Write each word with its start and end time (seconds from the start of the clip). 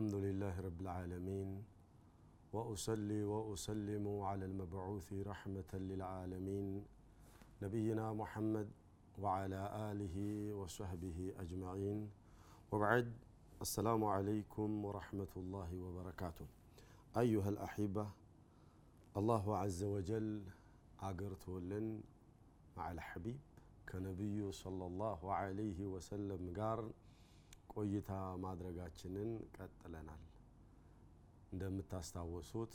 الحمد 0.00 0.14
لله 0.14 0.60
رب 0.60 0.80
العالمين 0.80 1.64
وأصلي 2.52 3.24
وأسلم 3.24 4.20
على 4.20 4.44
المبعوث 4.44 5.12
رحمة 5.12 5.72
للعالمين 5.74 6.84
نبينا 7.62 8.12
محمد 8.12 8.68
وعلى 9.18 9.60
آله 9.92 10.16
وصحبه 10.54 11.34
أجمعين. 11.38 12.10
وبعد 12.72 13.12
السلام 13.60 14.04
عليكم 14.04 14.84
ورحمة 14.84 15.32
الله 15.36 15.80
وبركاته. 15.80 16.46
أيها 17.18 17.48
الأحبة 17.48 18.08
الله 19.16 19.58
عز 19.58 19.84
وجل 19.84 20.42
اجرته 21.00 21.60
لن 21.60 22.00
مع 22.76 22.92
الحبيب 22.92 23.40
كنبي 23.92 24.52
صلى 24.52 24.86
الله 24.86 25.32
عليه 25.32 25.86
وسلم 25.86 26.52
قارن 26.56 26.90
ቆይታ 27.80 28.12
ማድረጋችንን 28.42 29.28
ቀጥለናል። 29.56 30.22
እንደምታስታወሱት 31.54 32.72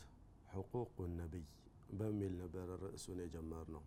ሕቁቁ 0.54 0.95
ነቢይ 1.16 1.45
በሚል 1.98 2.34
ነበር 2.41 2.67
ርዕሱን 2.84 3.20
የጀመር 3.23 3.67
ነው። 3.76 3.83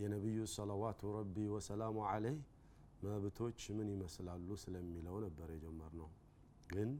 የነቢዩ 0.00 0.38
ሰለዋቱ 0.54 1.00
ረቢ 1.16 1.36
ወሰላሙ 1.54 1.96
ዐለይህ 2.10 2.38
መብቶች 3.04 3.60
ምን 3.76 3.88
ይመስላሉ 3.94 4.48
ስለሚለው 4.62 5.16
ነበር 5.24 5.48
የጀመር 5.54 5.92
ነው። 6.00 6.10
ግን 6.68 6.90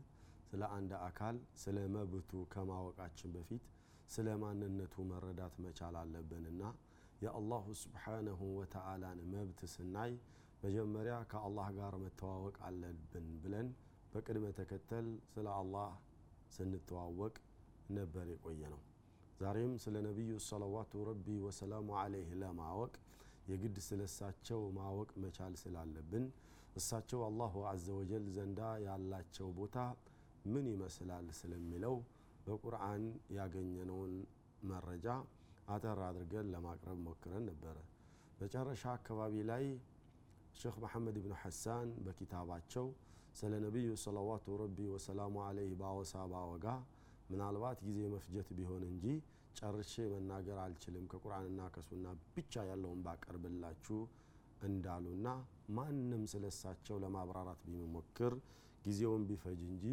ስለ 0.49 0.63
አንድ 0.77 0.93
አካል 1.03 1.37
ስለ 1.63 1.79
መብቱ 1.97 2.43
ከማወቃችን 2.53 3.33
በፊት 3.37 3.65
ስለ 4.11 4.29
ማንነቱ 4.43 5.05
መረዳት 5.11 5.55
መቻል 5.65 5.97
አለብንና 6.01 6.63
የአላሁ 7.23 7.67
ስብሓነሁ 7.83 8.41
ወተዓላን 8.59 9.21
መብት 9.33 9.61
ስናይ 9.75 10.13
መጀመሪያ 10.63 11.17
ከአላህ 11.31 11.69
ጋር 11.77 11.95
መተዋወቅ 12.03 12.57
አለብን 12.67 13.20
በቅድመ 14.13 14.47
ተከተል 14.59 15.09
ስለ 15.33 15.47
አላህ 15.59 15.91
ስንተዋወቅ 16.55 17.35
ነበር 17.91 18.27
የቆየ 18.33 18.63
ነው። 18.73 18.81
ዛሬም 19.41 19.73
ስለ 19.83 19.97
ነቢዩ 20.07 20.33
ሰለዋቱ 20.47 20.93
ረቢ 21.09 21.27
ወሰላሙ 21.45 21.89
ዐለይህ 22.01 22.31
ለማወቅ 22.43 22.93
የግድ 23.51 23.77
ስለ 23.87 24.01
እሳቸው 24.09 24.61
ማወቅ 24.79 25.11
መቻል 25.23 25.55
ስላለብን 25.63 26.25
እሳቸው 26.77 27.21
አላሁ 27.29 27.55
አዘ 27.71 27.87
ወጀል 27.99 28.27
ዘንዳ 28.37 28.61
ያላቸው 28.87 29.49
ቦታ 29.59 29.77
ምን 30.45 30.67
ይመስላል 30.73 31.27
ስለሚለው 31.41 31.95
በቁርአን 32.47 33.03
ያገኘነውን 33.39 34.13
መረጃ 34.63 35.07
አጠር 35.69 35.99
አድርገን 36.07 36.47
ለማቅረብ 36.55 36.99
ሞክረን 37.07 37.45
ነበረ። 37.51 37.77
መጨረሻ 38.39 38.83
አካባቢ 38.97 39.35
ላይ 39.51 39.65
ሼክ 40.55 40.77
መሐመድ 40.85 41.17
ብኑ 41.25 41.33
ሐሳን 41.43 41.89
በኪታባቸው 42.05 42.87
ስለ 43.35 43.53
ነቢዩ 43.65 43.91
ሰለዋቱ 44.05 44.57
ረቢ 44.63 44.79
ወሰላሙ 44.93 45.35
ዐለይህ 45.47 45.75
ባወሳ 45.81 46.15
ባወጋ 46.33 46.67
ምናልባት 47.31 47.79
ጊዜ 47.87 48.01
መፍጀት 48.15 48.49
ቢሆን 48.59 48.83
እንጂ 48.91 49.05
ጨርሼ 49.59 49.95
መናገር 50.13 50.59
አልችልም 50.65 51.05
ከቁርአንና 51.13 51.61
ከሱና 51.75 52.07
ብቻ 52.35 52.63
ያለውን 52.71 53.01
ባቀርብላችሁ 53.07 53.99
እንዳሉና 54.61 55.29
ማንም 55.77 56.23
ስለ 56.33 56.45
እሳቸው 56.53 56.97
ለማብራራት 57.05 57.63
ቢሞክር 57.67 58.35
ጊዜውን 58.85 59.23
ቢፈጅ 59.31 59.61
እንጂ 59.69 59.85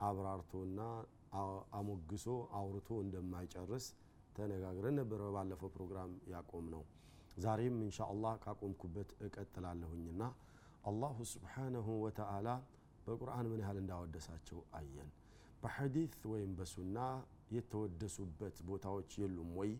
አብራርቶና 0.00 0.80
አሞግሶ 1.78 2.26
አውርቶ 2.60 2.88
እንደማይጨርስ 3.04 3.86
ተነጋግረን 4.36 4.96
ነበር 5.00 5.20
በባለፈው 5.26 5.70
ፕሮግራም 5.76 6.12
ያቆም 6.32 6.66
ነው። 6.74 6.82
ዛሬም 7.36 7.76
እንሻ 7.80 7.98
አላህ 8.12 8.34
ካቆምኩበት 8.44 9.10
እቀጥላለሁኝና 9.26 10.22
አላሁ 10.84 11.16
ስብሓነሁ 11.32 11.88
ወተዓላ 12.04 12.48
በቁርአን 13.06 13.46
ምን 13.50 13.60
ያህል 13.64 13.78
እንዳወደሳቸው 13.82 14.60
አየን። 14.78 15.10
በሐዲት 15.62 16.14
ወይም 16.32 16.50
በሱና 16.58 16.98
የተወደሱበት 17.54 18.56
ቦታዎች 18.68 19.10
የሉም 19.22 19.50
ወይ 19.58 19.70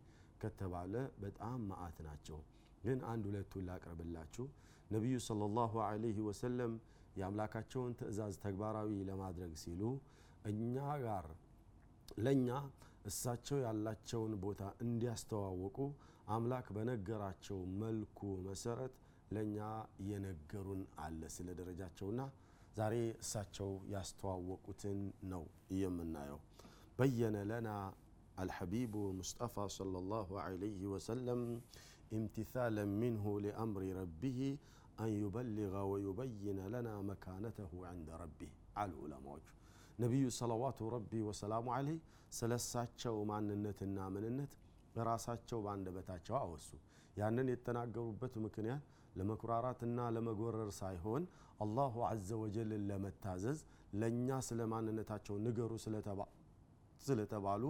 ከተባለ 0.41 0.95
በጣም 1.23 1.59
መዓት 1.71 1.99
ናቸው። 2.07 2.39
ግን 2.85 2.99
አንድ 3.11 3.25
ሁለቱን 3.31 3.65
ላቅርብላችሁ። 3.69 4.47
ነቢዩ 4.91 5.17
ሰለላሁ 5.27 5.73
ዐለይሂ 5.87 6.19
ወሰለም 6.29 6.73
የአምላካቸውን 7.17 7.93
ትእዛዝ 8.01 8.35
ተግባራዊ 8.45 8.91
ለማድረግ 9.09 9.53
ሲሉ 9.63 9.83
እኛ 10.45 10.75
ጋር 11.05 11.27
ለእኛ 12.19 12.49
እሳቸው 13.05 13.59
ያላቸውን 13.65 14.33
ቦታ 14.45 14.63
እንዲያስተዋወቁ 14.85 15.79
አምላክ 16.36 16.68
በነገራቸው 16.76 17.60
መልኩ 17.82 18.20
መሰረት 18.48 18.94
ለእኛ 19.32 19.58
የነገሩን 20.10 20.82
አለ 21.04 21.22
ስለ 21.36 21.48
ደረጃቸውና 21.60 22.22
ዛሬ 22.76 22.96
እሳቸው 23.22 23.70
ያስተዋወቁትን 23.94 25.00
ነው 25.32 25.44
የምናየው። 25.82 26.40
በየነ 27.00 27.38
ለና 27.52 27.70
አልሐቢቡ 28.38 28.94
ሙስጠፋ 29.20 29.66
ሰለላሁ 29.76 30.30
ዐለይሂ 30.44 30.82
ወሰለም 30.94 31.42
ኢምቲሳለን 32.18 32.90
ሚንሁ 33.02 33.26
ሊአምሪ 33.46 33.86
ረቢህ 34.00 34.40
አን 35.00 35.12
ዩበሊገ 35.18 35.76
ወዩበይነ 35.92 36.60
ለና 36.74 36.90
መካነተሁ 37.10 37.72
ዐንደ 37.90 38.10
ረቢህ 38.22 38.52
አሉ 38.82 38.94
ዑለማዎቹ። 39.04 39.48
ነቢዩ 40.00 40.26
ሰለዋቱ 40.38 40.90
ረቢ 40.96 41.12
ወሰላሙ 41.28 41.66
ዐለይህ 41.76 42.00
ስለ 42.34 42.52
እሳቸው 42.62 43.18
ማንነትና 43.30 43.98
ምንነት 44.16 44.54
በራሳቸው 44.96 45.60
በአንደበታቸው 45.66 46.36
አወሱ። 46.42 46.68
ያንን 47.18 47.48
የተናገሩበት 47.54 48.34
ምክንያት 48.46 48.84
ለመኩራራትና 49.20 50.00
ለመጎረር 50.16 50.70
ሳይሆን 50.80 51.24
አላሁ 51.60 51.96
ዐዘ 52.10 52.30
ወጀልን 52.42 52.82
ለመታዘዝ 52.90 53.60
ለእኛ 54.00 54.30
ስለ 54.48 54.62
ማንነታቸው 54.74 55.36
ንገሩ 55.46 55.72
ስለተባሉ 57.02 57.64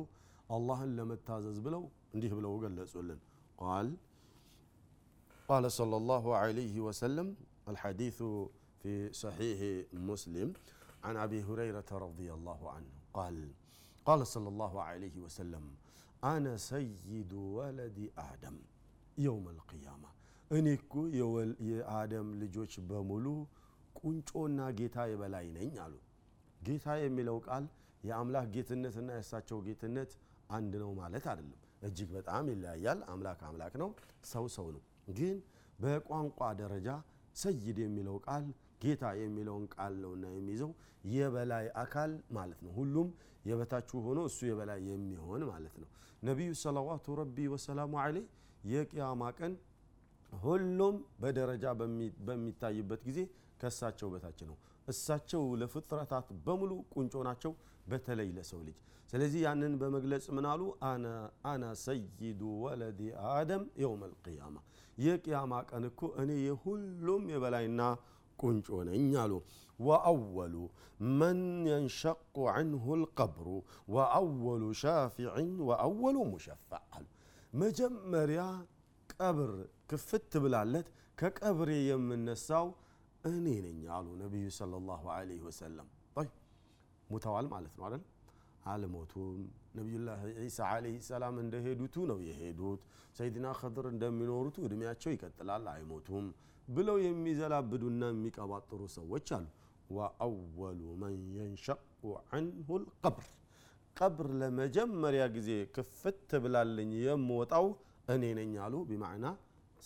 አላህን 0.49 0.91
ለመታዘዝ 0.99 1.57
ብለው 1.65 1.83
እንዲህ 2.15 2.31
ብለው 2.37 2.53
ገለጹልን። 2.63 3.19
ቃል 3.59 3.87
ቃለ 5.49 5.65
ሰለላሁ 5.77 6.25
ዐለይሂ 6.39 6.75
ወሰለም 6.87 7.27
አልሐዲሱ 7.71 8.19
ፊ 8.81 8.85
ሰሒሕ 9.21 9.61
ሙስሊም 10.09 10.51
عن 11.05 11.15
أبي 11.17 11.39
هريرة 11.43 11.89
رضي 12.05 12.29
الله 12.33 12.61
عنه 12.69 12.91
قال 13.13 13.35
قال 14.05 14.19
صلى 14.27 14.49
الله 14.49 14.73
عليه 14.81 15.15
وسلم 15.19 15.63
አነ 16.22 16.46
ሰይዱ 16.64 17.30
ወለዲ 17.56 17.98
አደም 18.24 18.56
የውመል 19.16 19.58
ቅያማ 19.70 20.04
እኔ 20.50 20.66
እኮ 20.78 20.94
የአደም 21.68 22.28
ልጆች 22.40 22.72
በሙሉ 22.88 23.26
ቁንጮና 24.00 24.60
ጌታ 24.78 25.06
የበላይ 25.10 25.46
ነኝ 25.56 25.72
አሉ። 25.84 25.94
ጌታ 26.60 26.96
የሚለው 27.02 27.36
ቃል 27.46 27.64
የአምላክ 28.04 28.46
ጌትነትና 28.54 29.08
የእሳቸው 29.16 29.58
ጌትነት 29.66 30.10
አንድ 30.50 30.72
ነው 30.82 30.90
ማለት 31.00 31.24
አይደለም። 31.32 31.58
እጅግ 31.88 32.10
በጣም 32.16 32.44
ይለያያል። 32.52 33.00
አምላክ 33.12 33.40
አምላክ 33.48 33.74
ነው፣ 33.82 33.90
ሰው 34.32 34.46
ሰው 34.56 34.66
ነው። 34.76 34.82
ግን 35.18 35.36
በቋንቋ 35.78 36.40
ደረጃ 36.60 36.88
ሰይድ 37.36 37.78
የሚለው 37.84 38.16
ቃል 38.26 38.44
ጌታ 38.82 39.04
የሚለውን 39.20 39.64
ቃል 39.74 39.94
ነውና 40.02 40.26
የሚይዘው 40.34 40.70
የበላይ 41.12 41.66
አካል 41.82 42.12
ማለት 42.32 42.60
ነው። 42.66 42.72
ሁሉም 42.78 43.08
የበታችሁ 43.44 43.98
ሆኖ 44.06 44.20
እሱ 44.28 44.38
የበላይ 44.48 44.80
የሚሆን 44.90 45.42
ማለት 45.50 45.74
ነው። 45.82 45.88
ነቢዩ 46.22 46.50
ሰለዋቱ 46.62 47.06
ረቢ 47.20 47.36
ወሰላሙ 47.52 47.92
ዐለይህ 48.02 48.26
የቅያማ 48.70 49.22
ቀን 49.38 49.52
ሁሉም 50.42 50.96
በደረጃ 51.22 51.64
በሚታይበት 52.26 53.00
ጊዜ 53.08 53.20
ከእሳቸው 53.60 54.08
በታች 54.12 54.40
ነው። 54.50 54.56
እሳቸው 54.88 55.42
ለፍጥረታት 55.60 56.28
በሙሉ 56.46 56.72
ቁንጮ 56.94 57.14
ናቸው፣ 57.28 57.52
በተለይ 57.86 58.28
ለሰው 58.36 58.60
ልጅ። 58.66 58.76
ስለዚህ 59.10 59.40
ያንን 59.44 59.72
በመግለጽ 59.80 60.26
ምናሉ 60.36 60.60
አና 61.50 61.64
ሰይዱ 61.82 62.20
ወለዲ 62.64 63.00
አደም 63.32 63.64
የውም 63.82 64.02
አልቅያማ 64.08 64.56
የቅያማ 64.98 65.52
ቀን 65.70 65.84
እኮ 65.90 66.00
እኔ 66.22 66.30
የሁሉም 66.46 67.22
የበላይና 67.32 67.82
ቁንጮ 68.40 68.68
ነኝ 68.88 69.10
አሉ። 69.22 69.32
ወአወሉ 69.78 70.54
መን 71.18 71.40
የንሸቁ 71.68 72.34
ዐንሁ 72.52 72.84
ልቀብሩ 73.02 73.46
ወአወሉ 73.94 74.62
ሻፊዕን 74.82 75.52
ወአወሉ 75.68 76.16
ሙሸፋዕ 76.32 76.82
አሉ። 76.96 77.06
መጀመሪያ 77.52 78.42
ቀብር 79.14 79.52
ክፍት 79.90 80.32
ብላለት 80.44 80.88
ከቀብሬ 81.18 81.70
የምነሳው 81.88 82.66
እኔ 83.24 83.46
ነኝ 83.64 83.80
አሉ 83.96 84.06
ነቢዩ 84.22 84.46
ሰለላሁ 84.58 85.02
ዐለይሂ 85.16 85.40
ወሰለም። 85.48 85.88
ሙተዋል 87.08 87.46
ማለት 87.52 87.72
ነው 87.78 87.84
አይደል? 87.86 88.02
አልሞቱም። 88.70 89.38
ነቢዩላህ 89.76 90.18
ዒሳ 90.40 90.58
ዐለይሂ 90.72 90.96
ሰላም 91.08 91.36
እንደሄዱቱ 91.42 91.94
ነው 92.10 92.18
የሄዱት። 92.26 92.82
ሰይድና 93.18 93.46
ኸድር 93.60 93.86
እንደሚኖሩቱ 93.92 94.56
እድሜያቸው 94.66 95.10
ይቀጥላል፣ 95.14 95.64
አይሞቱም 95.72 96.26
ብለው 96.70 96.96
የሚዘላብዱና 97.04 98.02
የሚቀባጥሩ 98.10 98.80
ሰዎች 98.96 99.28
አሉ። 99.36 99.46
ወአወሉ 99.90 100.80
መን 101.00 101.22
የንሸቁ 101.36 102.02
ዐንሁ 102.28 102.68
ልቀብር 102.82 103.26
ቀብር 103.96 104.28
ለመጀመሪያ 104.40 105.22
ጊዜ 105.36 105.48
ክፍት 105.76 106.30
ብላልኝ 106.44 106.92
የምወጣው 107.04 107.66
እኔ 108.08 108.24
ነኝ 108.38 108.52
አሉ። 108.66 108.74
ቢማዕና 108.90 109.26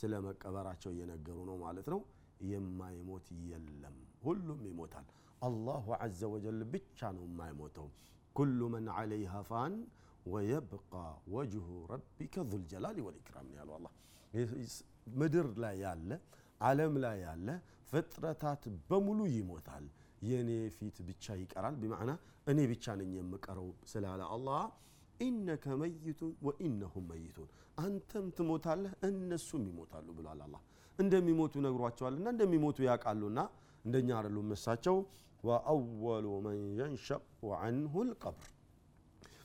ስለ 0.00 0.12
መቀበራቸው 0.26 0.90
እየነገሩ 0.94 1.38
ነው 1.50 1.56
ማለት 1.64 1.86
ነው። 1.94 2.00
የማይሞት 2.50 3.26
የለም፣ 3.48 3.96
ሁሉም 4.24 4.60
ይሞታል። 4.68 5.06
አላሁ 5.42 5.86
ዐዘ 5.98 6.20
ወጀል 6.34 6.60
ብቻ 6.72 7.10
ነው 7.16 7.24
የማይሞተው 7.28 7.88
ኩሉ 8.36 8.60
መን 8.74 8.86
ዐለይሃ 8.96 9.34
ፋን 9.48 9.74
ወየብቃ 10.26 10.92
ወጅሁ 11.34 11.66
ረቢከ 11.92 12.44
ዙልጀላሊ 12.52 12.98
ወልኢክራም 13.06 13.48
ያለው 13.58 13.74
አላህ 13.78 13.92
ምድር 15.20 15.48
ላይ 15.62 15.74
ያለ 15.84 16.10
ዓለም 16.60 16.94
ላይ 17.04 17.16
ያለ 17.24 17.48
ፍጥረታት 17.90 18.62
በሙሉ 18.88 19.20
ይሞታል። 19.34 19.84
የእኔ 20.28 20.50
ፊት 20.76 20.96
ብቻ 21.08 21.34
ይቀራል። 21.40 21.74
ቢማዕና 21.80 22.12
እኔ 22.50 22.58
ብቻ 22.70 22.94
ነኝ 23.00 23.12
የምቀረው 23.18 23.68
ስላለ 23.90 24.22
አላህ 24.34 24.62
ኢነከ 25.20 25.64
መይቱን 25.80 26.32
ወኢነሁም 26.46 27.04
መይቱን 27.10 27.48
አንተም 27.78 28.26
ትሞታለህ 28.36 28.92
እነሱም 29.08 29.62
ይሞታሉ 29.68 30.06
ብሏል 30.16 30.40
አላህ። 30.46 30.62
እንደሚሞቱ 30.98 31.54
ነግሯቸዋልና 31.64 32.26
እንደሚሞቱ 32.34 32.78
ያውቃሉና 32.88 33.40
እንደኛ 33.84 34.10
አይደሉም 34.18 34.50
እሳቸው። 34.56 34.96
ወአወሉ 35.44 36.26
መን 36.44 36.60
የንሸቁ 36.78 37.24
አንሁ 37.60 37.94
ልቀብር 38.10 38.46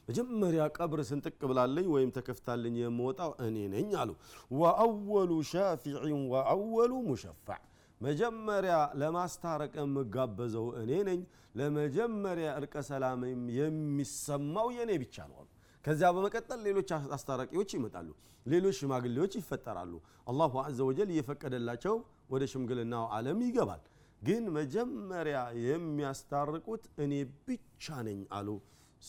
መጀመሪያ 0.09 0.61
ቀብር 0.75 0.99
ስንጥቅ 1.07 1.39
ብላለኝ 1.49 1.87
ወይም 1.93 2.11
ተከፍታልኝ 2.15 2.75
የምወጣው 2.81 3.31
እኔ 3.45 3.57
ነኝ 3.73 3.89
አሉ። 4.01 4.11
ወአወሉ 4.51 5.31
ሻፊዕን 5.49 6.21
ወአወሉ 6.31 6.93
ሙሸፋዕ። 7.09 7.59
መጀመሪያ 8.01 8.75
ለማስታረቅ 9.01 9.73
የምጋበዘው 9.81 10.67
እኔ 10.81 10.91
ነኝ። 11.09 11.19
ለመጀመሪያ 11.59 12.47
እርቀ 12.59 12.75
ሰላምም 12.89 13.43
የሚሰማው 13.57 14.67
የእኔ 14.75 14.91
ብቻ 15.03 15.27
ነው 15.29 15.37
አሉ። 15.41 15.47
ከዚያ 15.85 16.09
በመቀጠል 16.15 16.59
ሌሎች 16.67 16.89
አስታራቂዎች 17.15 17.69
ይመጣሉ። 17.77 18.09
ሌሎች 18.45 18.75
ሽማግሌዎች 18.81 19.33
ይፈጠራሉ። 19.39 19.93
አላሁ 20.27 20.55
አዘ 20.63 20.79
ወጀል 20.89 21.11
እየፈቀደላቸው 21.13 21.95
ወደ 22.29 22.43
ሽምግልናው 22.51 23.05
ዓለም 23.15 23.39
ይገባል። 23.47 23.83
ግን 24.21 24.43
መጀመሪያ 24.57 25.37
የሚያስታርቁት 25.67 26.83
እኔ 27.03 27.13
ብቻ 27.47 27.85
ነኝ 28.07 28.19
አሉ 28.37 28.49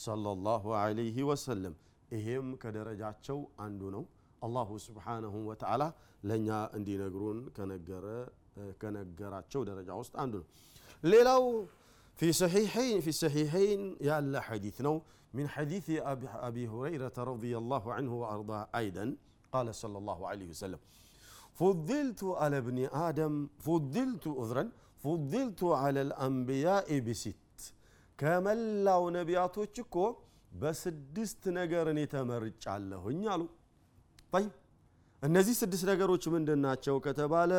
ሰለላሁ 0.06 0.64
ዐለይሂ 0.82 1.18
ወሰለም 1.30 1.76
ይሄም 2.16 2.48
ከደረጃቸው 2.64 3.40
አንዱ 3.66 3.82
ነው 3.96 4.04
አላሁ 4.48 4.70
ስብሓነሁ 4.88 5.36
ወተዓላ 5.50 5.84
ለእኛ 6.30 6.50
እንዲነግሩን 6.78 7.40
ከነገራቸው 8.82 9.62
ደረጃ 9.72 9.90
ውስጥ 10.02 10.14
አንዱ 10.26 10.36
ነው 10.44 10.48
ሌላው 11.14 11.44
في 12.22 12.30
صحيحين 12.44 12.96
في 13.06 13.10
الصحيحين 13.16 13.80
يا 14.08 14.16
الله 14.22 14.40
حديثنا 14.50 14.92
من 15.38 15.46
حديث 15.56 15.86
أبي, 16.12 16.28
أبي 16.50 16.64
هريرة 16.74 17.18
رضي 17.32 17.54
الله 17.62 17.84
عنه 17.96 18.12
وأرضاه 18.22 18.62
أيضا 18.82 19.06
قال 19.54 19.68
صلى 19.76 19.98
الله 20.02 20.20
عليه 20.32 20.48
وسلم 20.54 20.80
فضلت 21.60 22.22
على 22.42 22.58
ابن 22.64 22.78
آدم 23.10 23.34
فضلت 23.68 24.26
أذرا 24.42 24.64
فضلت 25.04 25.62
على 25.64 26.02
الأنبياء 26.08 26.88
بست 27.08 27.36
ከመላው 28.21 29.03
ነቢያቶች 29.17 29.75
እኮ 29.85 29.97
በስድስት 30.53 31.43
ነገር 31.59 31.87
እኔ 31.93 32.01
ተመርጫለሁኝ 32.13 33.23
አሉ። 33.33 33.43
እነዚህ 35.23 35.55
ስድስት 35.61 35.85
ነገሮች 35.91 36.25
ምንድን 36.35 36.61
ናቸው 36.67 36.97
ከተባለ 37.07 37.53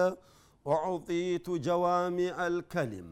ኡዕጢቱ 0.65 1.47
ጀዋሚዕ 1.67 2.29
አልከሊም 2.43 3.09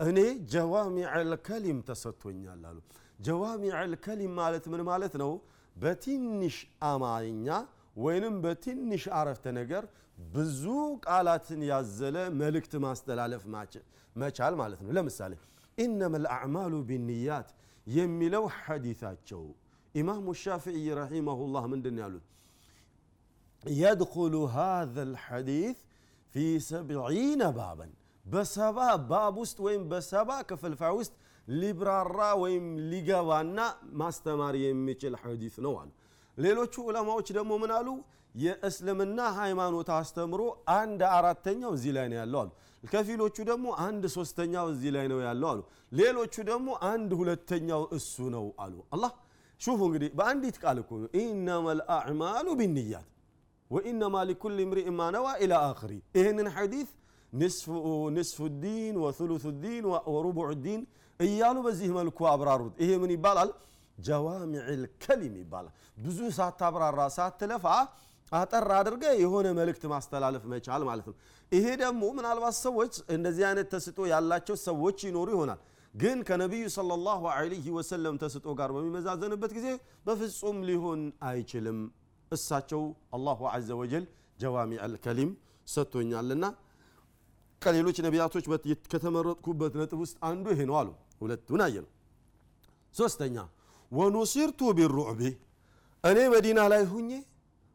እኔ 0.00 0.18
ጀዋሚዕ 0.52 1.06
አልከሊም 1.14 1.78
ተሰጥቶኛል 1.88 2.62
አሉ። 2.70 2.78
ጀዋሚዕ 3.26 3.72
አልከሊም 3.80 4.32
ማለት 4.40 4.64
ምን 4.72 4.82
ማለት 4.90 5.14
ነው? 5.22 5.32
በትንሽ 5.76 6.56
አማርኛ 6.88 7.48
ወይንም 7.98 8.34
በትንሽ 8.44 9.04
አረፍተ 9.18 9.46
ነገር 9.58 9.84
ብዙ 10.32 10.62
ቃላትን 11.06 11.60
ያዘለ 11.70 12.16
መልእክት 12.40 12.72
ማስተላለፍ 12.84 13.44
መቻል 14.16 14.54
ማለት 14.60 14.80
ነው። 14.84 14.90
ለምሳሌ 14.96 15.32
إنما 15.84 16.16
الأعمال 16.22 16.72
بالنيات. 16.88 17.48
يملو 17.96 18.44
حديثاتشو 18.62 19.44
إمام 20.00 20.24
الشافعي 20.34 20.88
رحمه 21.02 21.38
الله 21.46 21.64
من 21.72 21.80
دنيا 21.86 22.20
يدخل 23.84 24.34
هذا 24.58 25.02
الحديث 25.08 25.76
في 26.32 26.44
سبعين 26.72 27.42
بابا. 27.60 27.88
بسبا 28.32 28.90
باب 28.96 29.36
وست 29.42 29.58
وين 29.64 29.82
بسبا 29.88 30.38
كفل 30.48 30.74
فاوست 30.76 31.12
لبرارا 31.60 32.32
وين 32.42 32.64
لقوانا 32.90 33.66
ما 33.98 34.08
استمر 34.12 34.54
يميك 34.64 35.02
حديث 35.22 35.54
نوال 35.66 35.90
ሌሎቹ 36.44 36.74
ዑለማዎች 36.88 37.28
ደግሞ 37.36 37.50
ምን 37.62 37.72
يا 37.78 37.96
የእስልምና 38.42 39.20
ሃይማኖት 39.38 39.88
አስተምሮ 40.00 40.42
አንድ 40.80 41.00
አራተኛው 41.16 41.70
እዚህ 41.76 41.92
ላይ 41.96 42.06
ነው 42.12 42.46
ከፊሎቹ 42.82 43.36
ደግሞ 43.50 43.66
አንድ 43.86 44.04
ሶስተኛው 44.16 44.66
እዚህ 44.72 44.90
ላይ 44.96 45.06
ነው 45.12 45.18
ያለው 45.26 45.48
አሉ 45.52 45.60
ሌሎቹ 45.92 46.34
ደግሞ 46.50 46.68
አንድ 46.90 47.10
ሁለተኛው 47.20 47.82
እሱ 47.96 48.14
ነው 48.34 48.46
አሉ 48.64 48.76
አላህ 48.94 49.12
ሹፉ 49.60 49.80
እንግዲህ 49.88 50.10
በአንዲት 50.18 50.56
ቃል 50.62 50.78
እኮ 50.82 50.90
ነው 51.02 51.08
ኢነማ 51.22 51.66
ልአዕማሉ 51.80 52.46
ቢንያት 52.60 53.08
ወኢነማ 53.70 54.16
ሊኩል 54.30 54.56
ምሪ 54.70 54.80
ማ 54.98 55.08
ነዋ 55.16 55.26
ኢላ 55.44 55.54
አክሪ 55.66 55.92
ይህንን 56.18 56.48
ሐዲት 56.56 56.88
ንስፍ 58.12 58.38
ዲን 58.62 58.94
ወثሉث 59.04 59.44
ዲን 59.64 59.84
ወሩቡዕ 60.14 60.48
ዲን 60.64 60.80
እያሉ 61.20 61.56
በዚህ 61.66 61.90
መልኩ 61.98 62.18
አብራሩት 62.32 62.74
ይሄ 62.82 62.90
ምን 63.02 63.10
ይባላል 63.16 63.50
ጀዋሚዕ 63.98 64.66
ልከሊም 64.82 65.34
ይባላል 65.42 65.74
ብዙ 66.04 66.18
ሳታብራራ 66.38 67.00
ሳትለፋ 67.16 67.66
አጠር 68.32 68.68
አድርገ 68.76 69.04
የሆነ 69.20 69.46
መልእክት 69.58 69.84
ማስተላለፍ 69.92 70.42
መቻል 70.52 70.82
ማለት 70.88 71.06
ነው። 71.10 71.14
ይሄ 71.52 71.66
ደግሞ 71.80 72.02
ምናልባት 72.16 72.56
ሰዎች 72.60 72.92
እንደዚህ 73.14 73.44
አይነት 73.48 73.68
ተስጦ 73.74 73.98
ያላቸው 74.12 74.56
ሰዎች 74.66 74.98
ይኖሩ 75.08 75.28
ይሆናል። 75.34 75.60
ግን 75.94 76.18
ከነቢዩ 76.28 76.64
ሰለላሁ 76.74 77.22
ዐለይሂ 77.32 77.66
ወሰለም 77.76 78.16
ተስጦ 78.22 78.46
ጋር 78.58 78.70
በሚመዛዘንበት 78.74 79.52
ጊዜ 79.56 79.68
በፍጹም 80.06 80.58
ሊሆን 80.68 81.00
አይችልም። 81.28 81.78
እሳቸው 82.30 82.82
አላሁ 83.16 83.40
ዐዘ 83.52 83.68
ወጀል 83.80 84.04
ጀዋሚዕ 84.38 84.78
አልከሊም 84.84 85.30
ሰጥቶኛልና 85.68 86.44
ከሌሎች 87.62 87.96
ነቢያቶች 88.06 88.44
ከተመረጥኩበት 88.92 89.72
ነጥብ 89.80 89.98
ውስጥ 90.04 90.16
አንዱ 90.28 90.46
ይሄ 90.54 90.60
ነው 90.70 90.76
አሉ። 90.80 90.88
ሁለቱን 91.22 91.62
አየ 91.64 91.76
ነው 91.84 91.90
ሶስተኛ 92.94 93.36
ወኑሲርቱ 93.92 94.60
ቢሩዕቢ 94.78 95.20
እኔ 96.04 96.18
መዲና 96.34 96.60
ላይ 96.72 96.82
ሁኜ 96.92 97.10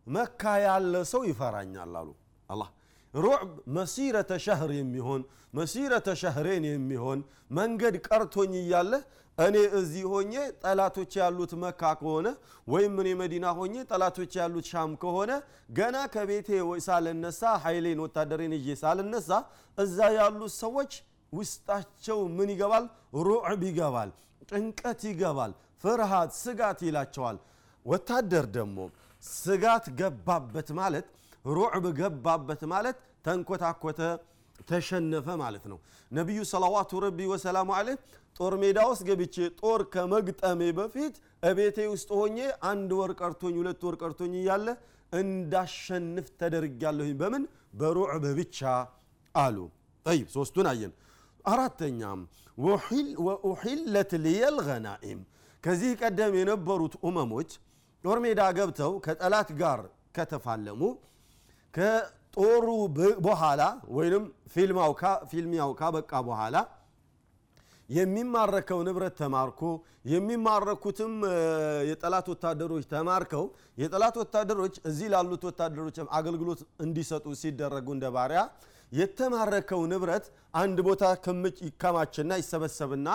መካ 0.08 0.42
ያለ 0.66 0.96
ሰው 1.12 1.22
ይፈራኛል 1.30 1.94
አሉ። 2.00 2.10
አላህ 2.50 2.70
ሩዕብ 3.14 3.44
መሲረተ 3.76 4.32
ሸህር 4.46 4.72
የሚሆን 4.78 5.22
መሲረተ 5.54 6.08
ሸህሬን 6.22 6.66
የሚሆን 6.70 7.20
መንገድ 7.58 7.96
ቀርቶኝ 8.08 8.54
እያለ 8.62 8.92
እኔ 9.38 9.56
እዚህ 9.80 10.04
ሆኜ 10.12 10.34
ጠላቶች 10.64 11.14
ያሉት 11.22 11.52
መካ 11.64 11.82
ከሆነ 12.00 12.28
ወይም 12.68 12.94
እኔ 13.02 13.10
መዲና 13.22 13.46
ሆኜ 13.58 13.76
ጠላቶች 13.90 14.34
ያሉት 14.40 14.66
ሻም 14.72 14.92
ከሆነ 15.02 15.32
ገና 15.78 15.96
ከቤቴ 16.14 16.50
ሳልነሳ 16.86 17.42
ኃይሌን 17.66 18.00
ወታደሬን 18.06 18.54
ይዤ 18.58 18.78
ሳልነሳ 18.84 19.30
እዛ 19.78 19.98
ያሉት 20.18 20.54
ሰዎች 20.64 20.92
ውስጣቸው 21.34 22.20
ምን 22.38 22.50
ይገባል? 22.54 22.86
ሩዕብ 23.26 23.62
ይገባል 23.70 24.10
ጭንቀት 24.50 25.02
ይገባል 25.10 25.52
ፍርሃት 25.84 26.32
ስጋት 26.44 26.80
ይላቸዋል። 26.88 27.38
ወታደር 27.86 28.46
ደግሞ 28.56 28.78
ስጋት 29.26 29.86
ገባበት 30.00 30.70
ማለት 30.80 31.08
ሩዕብ 31.52 31.86
ገባበት 32.00 32.62
ማለት 32.74 32.98
ተንኮታኮተ 33.26 34.00
ተሸነፈ 34.68 35.28
ማለት 35.42 35.66
ነው። 35.72 35.78
ነቢዩ 36.12 36.40
ሰለዋቱ 36.52 36.92
ረቢ 37.04 37.20
ወሰላሙ 37.32 37.70
አለህ 37.78 37.98
ጦር 38.36 38.54
ሜዳ 38.62 38.80
ውስጥ 38.90 39.04
ገብቼ 39.10 39.36
ጦር 39.60 39.82
ከመግጠሜ 39.94 40.62
በፊት 40.78 41.16
እቤቴ 41.44 41.78
ውስጥ 41.94 42.10
ሆኜ 42.20 42.38
አንድ 42.70 42.92
ወር 43.00 43.12
ቀርቶኝ 43.20 43.56
ሁለት 43.62 43.82
ወር 43.88 43.96
ቀርቶኝ 44.02 44.34
እያለ 44.42 44.68
እንዳሸንፍ 45.14 46.28
ተደርጊያለሁኝ 46.40 47.14
በምን? 47.20 47.44
በሩዕብ 47.74 48.26
ብቻ 48.40 48.60
አሉ። 49.36 49.58
ጠይብ 50.06 50.28
ሶስቱን 50.36 50.68
አየን። 50.72 50.94
አራተኛም 51.46 52.20
ወኡሒለት 53.28 54.12
ገናኢም። 54.68 55.22
ከዚህ 55.64 55.92
ቀደም 56.02 56.34
የነበሩት 56.40 56.96
ኡመሞች 57.04 57.52
ጦር 58.06 58.20
ሜዳ 58.26 58.42
ገብተው 58.58 58.92
ከጠላት 59.06 59.50
ጋር 59.62 59.80
ከተፋለሙ 60.18 60.82
ከጦሩ 61.74 62.68
በኋላ 63.28 63.62
ወይም 63.98 64.24
ፊልሚያው 65.32 65.72
ካበቃ 65.80 66.12
በኋላ 66.28 66.58
የሚማረከው 67.90 68.80
ንብረት 68.88 69.16
ተማርኮ 69.22 69.62
የሚማረኩትም 70.14 71.14
የጠላት 71.90 72.28
ወታደሮች 72.34 72.86
ተማርከው 72.94 73.46
የጠላት 73.82 74.16
ወታደሮች 74.22 74.76
እዚህ 74.90 75.08
ላሉት 75.14 75.44
ወታደሮች 75.50 75.98
አገልግሎት 76.20 76.62
እንዲሰጡ 76.86 77.26
ሲደረጉ 77.42 77.88
እንደ 77.98 78.06
ባሪያ 78.16 78.42
የተማረከው 78.92 79.82
ንብረት 79.94 80.26
አንድ 80.62 80.78
ቦታ 80.88 81.06
ክምጭ 81.26 81.58
ይከማችና 81.70 82.32
ይሰበሰብና 82.42 83.10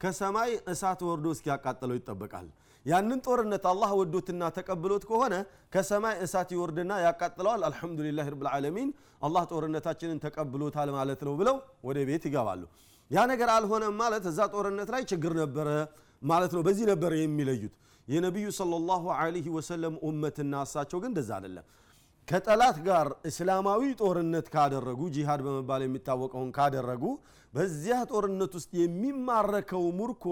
ከሰማይ 0.00 0.50
እሳት 0.72 1.00
ወርዶ 1.08 1.26
እስኪያቃጥለው 1.36 1.96
ይጠበቃል 1.98 2.46
ያንን 2.86 3.20
ጦርነት 3.26 3.64
አላህ 3.70 3.90
ወዶትና 3.98 4.42
ተቀብሎት 4.56 5.04
ከሆነ 5.08 5.34
ከሰማይ 5.74 6.14
እሳት 6.24 6.50
ይወርድና 6.54 6.92
ያቃጥለዋል። 7.04 7.62
አልሐምዱሊላህ 7.68 8.26
ረብ 8.32 8.42
ልዓለሚን 8.46 8.90
አላህ 9.22 9.42
ጦርነታችንን 9.52 10.18
ተቀብሎታል 10.24 10.90
ማለት 10.96 11.20
ነው 11.26 11.34
ብለው 11.40 11.56
ወደ 11.88 11.98
ቤት 12.08 12.24
ይገባሉ። 12.28 12.62
ያ 13.10 13.24
ነገር 13.32 13.48
አልሆነም 13.56 13.96
ማለት 14.02 14.24
እዛ 14.30 14.40
ጦርነት 14.54 14.88
ላይ 14.94 15.02
ችግር 15.10 15.32
ነበረ 15.42 15.68
ማለት 16.22 16.52
ነው። 16.56 16.62
በዚህ 16.66 16.86
ነበረ 16.92 17.12
የሚለዩት። 17.18 17.74
የነቢዩ 18.08 18.46
ሰለላሁ 18.58 19.04
ዐለይሂ 19.16 19.46
ወሰለም 19.56 19.94
ኡመትና 20.08 20.54
እሳቸው 20.66 20.98
ግን 21.02 21.10
እንደዛ 21.12 21.30
አይደለም። 21.38 21.66
ከጠላት 22.28 22.76
ጋር 22.86 23.06
እስላማዊ 23.30 23.82
ጦርነት 24.00 24.46
ካደረጉ 24.54 25.00
ጂሃድ 25.16 25.40
በመባል 25.46 25.82
የሚታወቀውን 25.84 26.50
ካደረጉ 26.56 27.04
በዚያ 27.54 27.96
ጦርነት 28.10 28.52
ውስጥ 28.58 28.70
የሚማረከው 28.80 29.84
ሙርኮ 29.98 30.24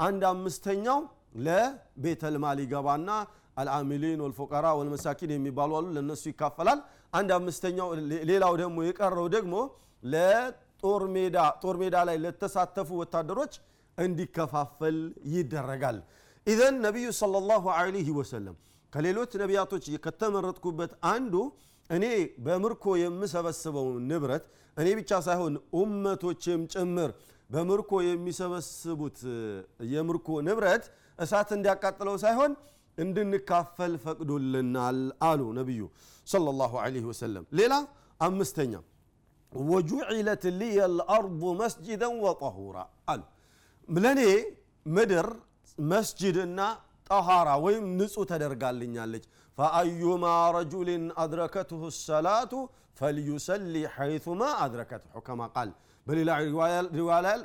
አንድ 0.00 0.22
አምስተኛው 0.30 1.00
ለቤተልማል 1.34 2.58
ይገባና 2.64 3.08
አልአሚሊን 3.56 4.20
ወልፉቀራ 4.24 4.66
ወልመሳኪን 4.78 5.30
የሚባሉ 5.34 5.70
አሉ። 5.78 5.86
ለእነሱ 5.96 6.22
ይካፈላል። 6.30 6.80
አንድ 7.12 7.30
አምስተኛው 7.36 7.88
ሌላው 8.30 8.54
ደግሞ 8.62 8.76
የቀረው 8.86 9.26
ደግሞ 9.34 9.54
ለጦር 10.02 11.02
ሜዳ 11.14 11.36
ጦር 11.62 11.76
ሜዳ 11.82 11.96
ላይ 12.08 12.16
ለተሳተፉ 12.24 12.88
ወታደሮች 13.02 13.52
እንዲከፋፈል 13.98 14.96
ይደረጋል። 15.34 15.98
ኢዘን 16.46 16.74
ነቢዩ 16.86 17.06
ሰለላሁ 17.20 17.64
ዐለይሂ 17.76 18.08
ወሰለም 18.18 18.56
ከሌሎች 18.92 19.30
ነቢያቶች 19.42 19.84
ከተመረጥኩበት 20.04 20.92
አንዱ 21.12 21.34
እኔ 21.90 22.04
በምርኮ 22.44 22.84
የምሰበስበው 23.02 23.86
ንብረት 24.10 24.44
እኔ 24.76 24.88
ብቻ 24.98 25.10
ሳይሆን 25.26 25.54
ኡመቶችም 25.78 26.60
ጭምር 26.74 27.10
በምርኮ 27.50 27.92
የሚሰበስቡት 28.06 29.18
የምርኮ 29.92 30.28
ንብረት 30.46 30.84
እሳት 31.18 31.50
እንዲያቃጥለው 31.56 32.16
ሳይሆን 32.24 32.52
እንድንካፈል 32.98 33.92
ፈቅዶልናል 34.04 34.98
አሉ 35.28 35.40
ነቢዩ 35.58 35.82
ሰለላሁ 36.26 36.72
ዐለይሂ 36.82 37.04
ወሰለም። 37.10 37.44
ሌላ 37.58 37.74
አምስተኛ 38.20 38.74
ወጁዒለት 39.52 40.44
ልየ 40.60 40.78
ልአርض 40.96 41.42
መስጅደን 41.60 42.14
ወጠሁራ 42.24 42.76
አሉ። 43.12 43.22
ለእኔ 43.88 44.20
ምድር 44.86 45.28
መስጅድና 45.78 46.60
ጠሃራ 47.10 47.48
ወይም 47.64 47.84
ንጹህ 47.98 48.26
ተደርጋልኛለች። 48.30 49.24
ፈአዩማ 49.58 50.24
ረጁልን 50.56 51.04
አድረከትሁ 51.22 51.80
ሰላቱ 52.00 52.52
ፈልዩሰሊ 52.98 53.74
ሐይቱማ 53.94 54.42
አድረከትሁ 54.64 55.20
ከማ 55.26 55.42
ቃል 55.54 55.70
በሌላ 56.06 56.30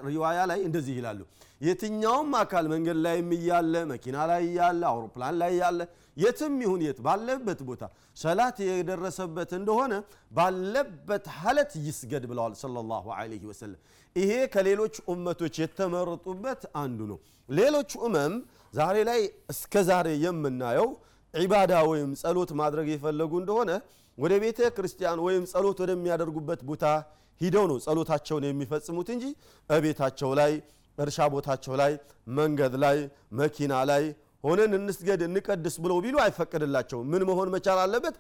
ሪዋያ 0.10 0.40
ላይ 0.50 0.60
እንደዚህ 0.68 0.96
ይላሉ። 1.00 1.20
የትኛውም 1.62 2.32
አካል 2.40 2.66
መንገድ 2.74 2.98
ላይ 3.06 3.18
እያለ 3.36 3.74
መኪና 3.92 4.18
ላይ 4.32 4.44
ያለ 4.58 4.82
አውሮፕላን 4.92 5.36
ላይ 5.42 5.54
ያለ 5.62 5.80
የትም 6.18 6.56
ይሁን 6.64 6.82
የት 6.86 7.00
ባለበት 7.06 7.60
ቦታ 7.68 7.84
ሰላት 8.18 8.58
የደረሰበት 8.68 9.52
እንደሆነ 9.60 9.94
ባለበት 10.40 11.26
ሀለት 11.38 11.74
ይስገድ 11.86 12.24
ብለዋል 12.32 12.54
ሰለላሁ 12.62 13.06
ዐለይሂ 13.18 13.44
ወሰለም። 13.52 13.80
ይሄ 14.16 14.32
ከሌሎች 14.54 14.96
ኡመቶች 15.12 15.56
የተመረጡበት 15.64 16.62
አንዱ 16.82 17.00
ነው። 17.12 17.20
ሌሎች 17.50 17.92
ኡመም 18.02 18.34
ዛሬ 18.74 18.98
ላይ 19.10 19.22
እስከ 19.54 19.84
ዛሬ 19.88 20.08
የምናየው 20.26 20.90
ዒባዳ 21.34 21.74
ወይም 21.90 22.12
ጸሎት 22.22 22.52
ማድረግ 22.60 22.88
የፈለጉ 22.92 23.32
እንደሆነ 23.42 23.72
ወደ 24.18 24.34
ቤተ 24.44 24.60
ክርስቲያን 24.76 25.20
ወይም 25.26 25.44
ጸሎት 25.52 25.78
ወደሚያደርጉበት 25.84 26.62
ቦታ 26.70 26.86
ሂደው 27.42 27.66
ነው 27.72 27.78
ጸሎታቸውን 27.86 28.46
የሚፈጽሙት 28.48 29.10
እንጂ 29.16 29.26
እቤታቸው 29.70 30.32
ላይ 30.40 30.52
እርሻ 30.98 31.28
ቦታቸው 31.34 31.74
ላይ 31.82 31.92
መንገድ 32.38 32.74
ላይ 32.84 32.98
መኪና 33.40 33.74
ላይ 33.90 34.04
ሆነን 34.44 34.74
እንስገድ 34.78 35.22
እንቀድስ 35.28 35.76
ብለው 35.84 35.98
ቢሉ 36.04 36.16
አይፈቀድላቸውም 36.26 37.08
ምን 37.12 37.24
መሆን 37.30 37.50
መቻል 37.56 37.80
አለበት? 37.84 38.16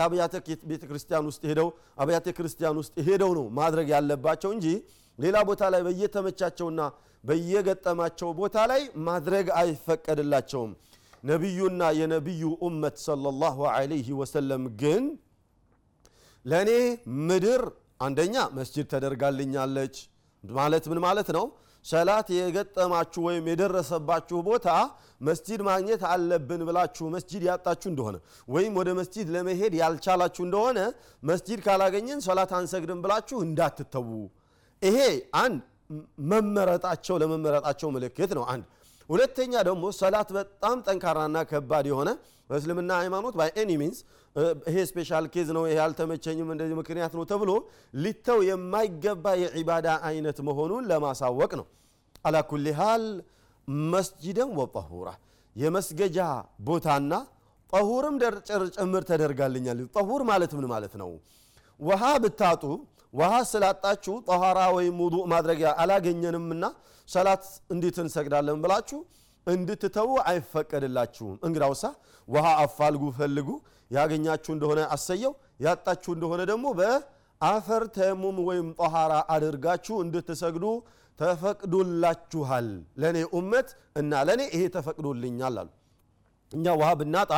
አብያተ 0.00 0.34
ቤተ 0.70 0.82
ክርስቲያን 0.90 1.24
ውስጥ 1.30 1.42
ሄደው 1.50 1.68
አብያተ 2.02 2.26
ክርስቲያን 2.36 2.76
ውስጥ 2.80 2.94
ሄደው 3.08 3.32
ነው 3.38 3.46
ማድረግ 3.58 3.86
ያለባቸው 3.94 4.50
እንጂ 4.56 4.66
ሌላ 5.18 5.36
ቦታ 5.48 5.62
ላይ 5.72 5.80
በየተመቻቸውና 5.86 6.80
በየገጠማቸው 7.24 8.30
ቦታ 8.38 8.56
ላይ 8.70 8.82
ማድረግ 9.08 9.46
አይፈቀድላቸውም። 9.60 10.72
ነቢዩና 11.24 11.82
የነቢዩ 11.98 12.44
ኡመት 12.66 12.96
ሰለላሁ 13.04 13.58
ዐለይሂ 13.74 14.08
ወሰለም 14.20 14.62
ግን 14.80 15.04
ለእኔ 16.44 16.70
ምድር 17.28 17.62
አንደኛ 18.02 18.36
መስጅድ 18.56 18.86
ተደርጋልኛለች። 18.92 19.96
ማለት 20.44 20.84
ምን 20.90 21.00
ማለት 21.06 21.28
ነው? 21.36 21.44
ሰላት 21.84 22.28
የገጠማችሁ 22.36 23.20
ወይም 23.28 23.44
የደረሰባችሁ 23.50 24.38
ቦታ 24.48 24.66
መስጂድ 25.20 25.60
ማግኘት 25.68 26.02
አለብን 26.10 26.60
ብላችሁ 26.68 27.06
መስጂድ 27.14 27.42
ያጣችሁ 27.48 27.88
እንደሆነ 27.92 28.16
ወይም 28.48 28.72
ወደ 28.80 28.88
መስጂድ 28.98 29.26
ለመሄድ 29.34 29.72
ያልቻላችሁ 29.80 30.42
እንደሆነ 30.46 30.78
መስጂድ 31.22 31.60
ካላገኘን 31.66 32.20
ሰላት 32.26 32.52
አንሰግድም 32.58 33.00
ብላችሁ 33.04 33.38
እንዳትተዉ። 33.46 34.08
ይሄ 34.82 34.98
አንድ 35.42 35.60
መመረጣቸው 36.30 37.16
ለመመረጣቸው 37.22 37.88
ምልክት 37.96 38.30
ነው። 38.38 38.44
አንድ 38.52 38.64
ሁለተኛ 39.10 39.52
ደግሞ 39.68 39.84
ሰላት 39.98 40.28
በጣም 40.36 40.76
ጠንካራና 40.86 41.38
ከባድ 41.50 41.86
የሆነ 41.90 42.10
በእስልምና 42.50 42.90
ሃይማኖት 43.02 43.34
by 43.40 43.50
any 43.60 43.72
means 43.80 43.98
ይሄ 44.66 44.76
special 44.90 45.24
case 45.34 45.48
ነው 45.56 45.64
ይሄ 45.68 45.78
አልተመቸኝም 45.84 46.48
እንደዚህ 46.54 46.76
ምክንያት 46.80 47.12
ነው 47.18 47.24
ተብሎ 47.30 47.50
ሊተው 48.04 48.38
የማይገባ 48.48 49.34
የዒባዳ 49.42 49.88
አይነት 50.08 50.38
መሆኑን 50.48 50.86
ለማሳወቅ 50.90 51.52
ነው። 51.60 51.66
على 52.24 52.36
كل 52.50 52.66
حال 52.78 53.04
መስጅደን 53.88 54.50
ወጠሁራ 54.58 55.08
የመስገጃ 55.56 56.18
ቦታና 56.66 57.12
ጠሁርም 57.72 58.16
ጭምር 58.76 59.02
ተደርጋልኛል። 59.10 59.78
ጠሁር 59.96 60.22
ማለት 60.30 60.52
ምን 60.56 60.66
ማለት 60.72 60.94
ነው? 61.02 61.10
ውሃ 61.80 62.02
ብታጡ 62.24 62.64
ውሃ 63.12 63.32
ስላጣችሁ 63.50 64.14
ጠኋራ 64.28 64.58
ወይም 64.76 64.96
ውዱእ 65.04 65.24
ማድረጊያ 65.32 65.70
አላገኘንምና 65.82 66.64
ሰላት 67.08 67.44
እንዴት 67.74 67.96
እንሰግዳለን 68.02 68.60
ብላችሁ 68.64 68.98
እንድትተዉ 69.46 70.10
አይፈቀድላችሁም። 70.30 71.36
እንግዳውሳ 71.46 71.84
ውሃ 72.28 72.46
አፋልጉ 72.62 73.04
ፈልጉ። 73.18 73.48
ያገኛችሁ 73.90 74.50
እንደሆነ 74.54 74.80
አሰየው። 74.94 75.32
ያጣችሁ 75.66 76.10
እንደሆነ 76.16 76.42
ደግሞ 76.50 76.66
በአፈር 76.78 77.82
ተሙም 77.96 78.36
ወይም 78.48 78.68
ጠኋራ 78.80 79.12
አድርጋችሁ 79.34 79.96
እንድትሰግዱ 80.04 80.64
ተፈቅዶላችኋል። 81.18 82.68
ለእኔ 83.00 83.18
ኡመት 83.36 83.68
እና 83.96 84.12
ለእኔ 84.28 84.42
ይሄ 84.54 84.62
ተፈቅዶልኛል 84.76 85.56
አሉ። 85.62 85.68
እኛ 86.52 86.66
ውሃ 86.80 86.88
ብናጣ 87.00 87.32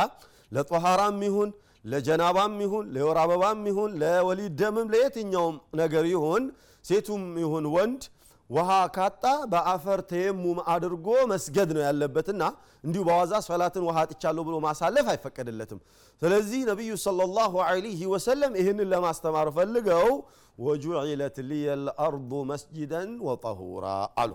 ለጠኋራም 0.51 1.19
ይሁን 1.27 1.49
ለጀናባም 1.85 2.53
ይሁን 2.63 2.85
ለወር 2.95 3.17
አበባም 3.23 3.61
ይሁን 3.69 3.91
ለወሊድ 4.01 4.53
ደምም 4.61 4.87
ለየትኛውም 4.93 5.57
ነገር 5.81 6.05
ይሁን 6.13 6.43
ሴቱም 6.85 7.23
ይሁን 7.43 7.65
ወንድ 7.75 8.03
ውሃ 8.49 8.71
ካጣ 8.95 9.23
በአፈር 9.51 9.99
ተየሙም 10.09 10.57
አድርጎ 10.73 11.07
መስገድ 11.31 11.69
ነው 11.75 11.83
ያለበትና 11.85 12.41
እንዲሁ 12.83 13.01
በዋዛ 13.07 13.33
ሰላትን 13.47 13.83
ውሃ 13.87 13.97
አጥቻለሁ 14.03 14.43
ብሎ 14.47 14.55
ማሳለፍ 14.65 15.07
አይፈቀድለትም። 15.13 15.79
ስለዚህ 16.21 16.61
ነቢዩ 16.71 16.91
ሰለላሁ 17.05 17.53
ዐለይሂ 17.67 18.01
ወሰለም 18.13 18.53
ይህንን 18.59 18.89
ለማስተማር 18.93 19.49
ፈልገው 19.57 20.09
ወጁዒለት 20.57 21.37
ልየ 21.49 21.65
ልአርض 21.85 22.33
መስጅደን 22.51 23.09
ወጠሁራ 23.27 23.87
አሉ 24.23 24.31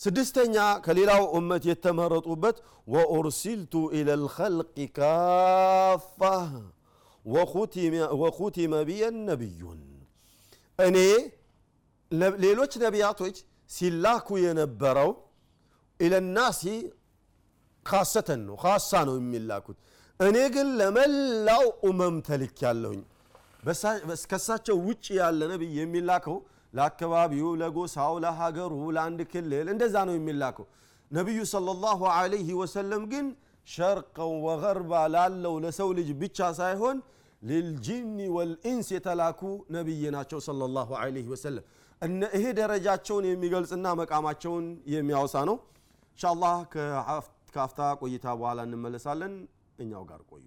ስድስተኛ 0.00 0.56
ከሌላው 0.84 1.22
እመት 1.38 1.64
የተመረጡበት 1.70 2.56
ወኡርሲልቱ 2.88 3.74
ኢለ 3.98 4.08
ልኸልቅ 4.22 4.68
ካፋ 4.96 6.20
ወኹቲመ 8.22 8.74
ብየ 8.88 9.02
ነቢዩን። 9.26 9.80
እኔ 10.78 10.96
ሌሎች 12.44 12.72
ነቢያቶች 12.84 13.36
ሲላኩ 13.70 14.28
የነበረው 14.44 15.10
ኢለናሲ 16.00 16.62
ካሰተን 17.86 18.40
ነው 18.48 18.56
ካሳ 18.62 18.90
ነው 19.08 19.14
የሚላኩት። 19.20 19.78
እኔ 20.20 20.36
ግን 20.54 20.68
ለመላው 20.80 21.64
ኡመም 21.88 22.16
ተልክ 22.26 22.56
ያለሁኝ 22.66 23.00
ከሳቸው 24.30 24.76
ውጭ 24.86 25.06
ያለ 25.18 25.40
ነቢይ 25.52 25.72
የሚላከው 25.80 26.36
ለአካባቢው 26.72 27.48
ለጎሳው 27.60 28.14
ለሀገሩ 28.24 28.74
ለአንድ 28.96 29.20
ክልል 29.32 29.66
እንደዛ 29.72 29.94
ነው 30.08 30.14
የሚላከው። 30.18 30.66
ነቢዩ 31.10 31.38
ሰለላሁ 31.52 32.00
ዐለይሂ 32.14 32.48
ወሰለም 32.60 33.02
ግን 33.12 33.26
ሸርቀን 33.66 34.32
ወገርባ 34.46 34.92
ላለው 35.14 35.54
ለሰው 35.64 35.88
ልጅ 35.98 36.08
ብቻ 36.22 36.38
ሳይሆን 36.60 36.96
ልልጂኒ 37.42 38.18
ወልኢንስ 38.36 38.88
የተላኩ 38.96 39.40
ነቢይ 39.76 40.02
ናቸው 40.16 40.40
ሰለላሁ 40.48 40.88
ዐለይሂ 41.00 41.26
ወሰለም። 41.34 41.64
ይሄ 42.36 42.44
ደረጃቸውን 42.58 43.24
የሚገልጽና 43.30 43.86
መቃማቸውን 44.00 44.64
የሚያወሳ 44.94 45.34
ነው። 45.50 45.56
እንሻአላህ 46.12 46.54
ከአፍታ 47.54 47.80
ቆይታ 48.02 48.26
በኋላ 48.40 48.60
እንመለሳለን። 48.68 49.34
እኛው 49.78 50.02
ጋር 50.10 50.20
ቆዩ 50.30 50.44